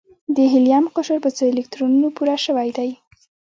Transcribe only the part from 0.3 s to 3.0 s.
د هیلیم قشر په څو الکترونونو پوره شوی دی؟